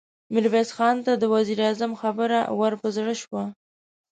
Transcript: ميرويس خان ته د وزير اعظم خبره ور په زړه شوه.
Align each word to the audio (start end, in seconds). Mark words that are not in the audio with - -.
ميرويس 0.33 0.69
خان 0.77 0.95
ته 1.05 1.11
د 1.17 1.23
وزير 1.33 1.59
اعظم 1.67 1.91
خبره 2.01 2.39
ور 2.59 2.73
په 2.81 2.87
زړه 2.95 3.13
شوه. 3.21 3.43